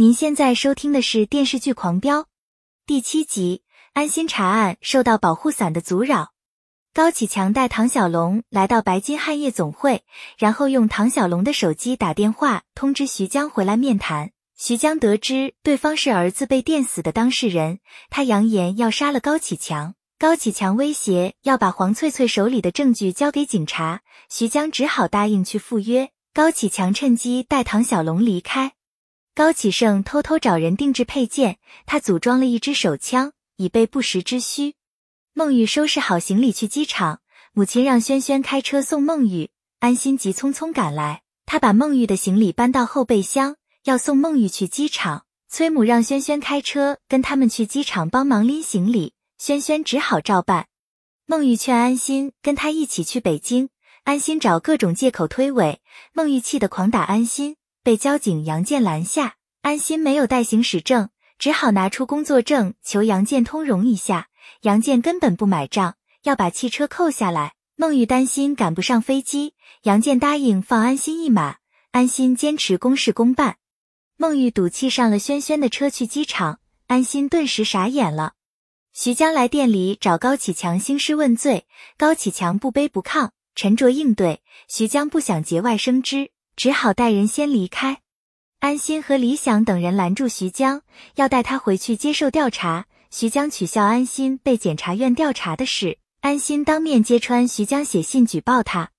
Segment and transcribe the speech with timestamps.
[0.00, 2.20] 您现在收听的是电视剧《狂飙》
[2.86, 3.64] 第七集。
[3.94, 6.28] 安心查案受到保护伞的阻扰，
[6.94, 10.04] 高启强带唐小龙来到白金汉业总会，
[10.38, 14.30] 然后用唐小龙的手机打电话通知徐江回来面谈。
[14.56, 19.96] 徐江得知对方是儿子被电死的当事人，他扬言要杀了高启强。
[20.16, 26.10] 高启强威胁要把黄翠翠手里的证据交给警察，徐江只好答应去赴约。
[26.32, 28.74] 高启强趁机带唐小龙离开。
[29.38, 34.74] 高启盛偷偷找人定制配件，他组装了一支手枪，以备不时之需。
[35.32, 37.20] 孟玉收拾好行李去机场，
[37.52, 39.50] 母亲让轩轩开车送孟玉。
[39.78, 45.24] 安心急匆匆赶来，他把孟玉的行李搬到后备箱，要送孟玉去机场。
[45.48, 50.66] 崔母让轩轩开车跟他们去机场帮忙拎行李，轩轩只好照办。
[51.26, 53.68] 孟玉劝安心跟他一起去北京，
[54.02, 55.76] 安心找各种借口推诿，
[56.12, 57.54] 孟玉气得狂打安心。
[57.88, 64.28] 被交警杨建拦下，安心没有带行驶证，只好拿出工作证求杨建通融一下。
[64.60, 67.54] 杨建根本不买账，要把汽车扣下来。
[67.76, 69.54] 孟玉担心赶不上飞机，
[69.84, 71.56] 杨建答应放安心一马。
[71.92, 73.56] 安心坚持公事公办。
[74.18, 78.34] 孟玉赌气上了轩轩的车去机场，安心顿时傻眼了。
[78.92, 84.42] 徐江来店里找高启强兴师问罪，高启强不卑不亢，沉着应对。
[84.68, 86.32] 徐江不想节外生枝。
[86.58, 88.00] 只好带人先离开。
[88.58, 90.82] 安心和李想等人拦住徐江，
[91.14, 92.86] 要带他回去接受调查。
[93.12, 98.90] 徐江取笑安心被检察院调查的事，安心当面揭穿徐江写信举报他。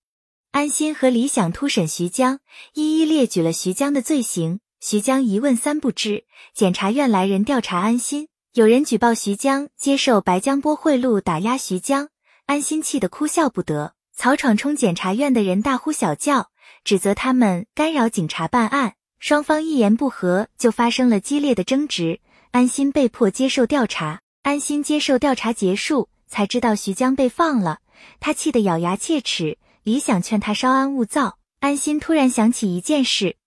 [0.52, 2.40] 安心和李想突审徐江，
[2.76, 4.62] 一一列举了徐江的罪行。
[4.80, 6.24] 徐江一问三不知。
[6.56, 12.08] 检察院来人调查安心，有人举报徐江接受白江波贿赂，打压徐江。
[12.46, 13.96] 安心气得哭笑不得。
[14.16, 16.49] 曹闯冲检察院的人大呼小叫。
[16.84, 22.20] 指责他们干扰警察办案，双方一言不合就发生了激烈的争执。
[22.52, 27.80] 安心被迫接受调查，安心接受调查结束才知道徐江被放了，
[28.20, 29.58] 他气得咬牙切齿。
[29.84, 33.38] 李想劝他稍安勿躁，安心突然想起一件事：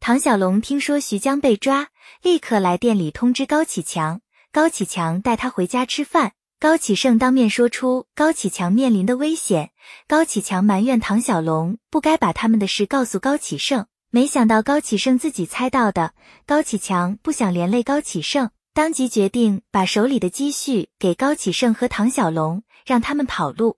[0.00, 1.88] 唐小龙听说徐江被抓，
[2.22, 4.20] 立刻来店里通知高启强，
[4.52, 6.32] 高启强带他回家吃饭。
[6.64, 9.72] 高启盛当面说出高启强面临的危险，
[10.08, 16.14] 高启强埋怨唐小龙不该把他们的事告诉高启盛，没想到高启盛自己猜到的。
[16.46, 23.76] 高启强不想连累高启盛，当即决定把手里的积蓄给高启盛和唐小龙，让他们跑路。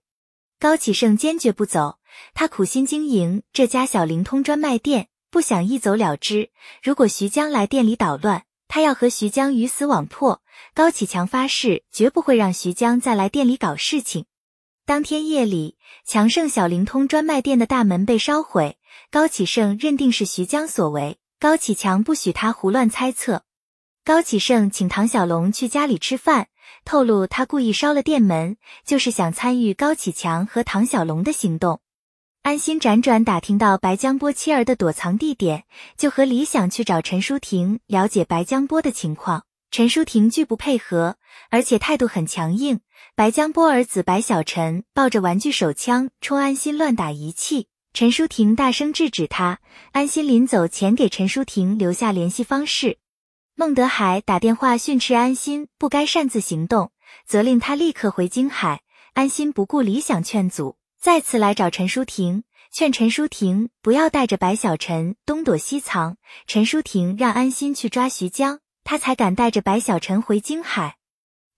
[0.57, 1.97] 高启盛坚决不走，
[2.33, 6.51] 他苦心经营这家小灵通专卖店，不想一走了之。
[6.81, 10.41] 如果徐江来店里捣乱，他要和徐江鱼死网破，
[10.73, 14.25] 高启强发誓绝不会让徐江再来店里搞事情。
[14.85, 18.77] 当天夜里，强盛小灵通专卖店的大门被烧毁，
[19.11, 21.17] 高启盛认定是徐江所为。
[21.39, 23.43] 高启强不许他胡乱猜测。
[24.03, 26.47] 高启盛请唐小龙去家里吃饭，
[26.85, 31.81] 透露他故意烧了店门，就是想参与高启强和唐小龙的行动。
[32.47, 35.65] 安心辗转打听到白江波妻儿的躲藏地点，
[35.97, 39.43] 就和李想去找陈淑婷了解白江波的情况。
[39.69, 41.17] 陈淑婷拒不配合，
[41.49, 42.79] 而且态度很强硬。
[43.17, 49.59] 白江波儿子白小晨抱着玩具手枪冲安心乱打一气，陈淑婷大声制止他。
[49.91, 52.99] 安心临走前给陈淑婷留下联系方式。
[53.55, 56.93] 孟德海打电话训斥安心不该擅自行动，
[57.25, 58.83] 责令他立刻回京海。
[59.15, 60.77] 安心不顾理想劝阻。
[60.99, 66.17] 再次来找陈淑婷，劝陈淑婷不要带着白小晨东躲西藏。
[66.47, 70.97] 陈淑婷让安心去抓徐江，他才敢带着白小晨回京海。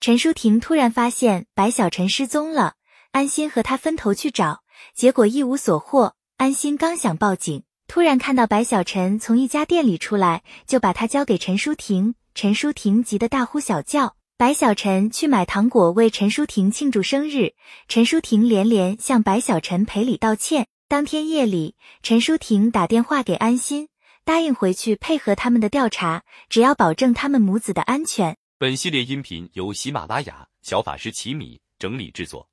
[0.01, 2.75] 陈淑婷突然发现白小晨失踪了，
[3.11, 4.63] 安心和他分头去找，
[4.93, 6.15] 结果一无所获。
[6.37, 12.15] 安心刚想报警，突然看到白小晨从一家店里出来，就把他交给陈淑婷。
[12.35, 14.15] 陈淑婷急得大呼小叫。
[14.39, 17.55] 白小晨去买糖果为陈淑婷庆祝生日，
[17.89, 20.69] 陈淑婷连连向白小晨赔礼道歉。
[20.87, 23.89] 当天夜里，陈淑婷打电话给安心，
[24.23, 28.37] 答应回去配合他们的调查，只要保证他们母子的安全。
[28.57, 32.47] 本系列音频由喜马拉雅小法师奇米整理制作，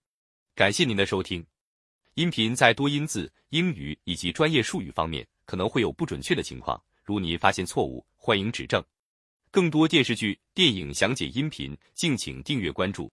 [0.57, 1.47] 感谢您的收听。
[2.15, 8.83] 音频在多音字、英语以及专业术语方面可能会有不准确的情况，如你发现错误，欢迎指正。
[9.57, 13.11] 更多电视剧、电影详解音频，敬请订阅关注。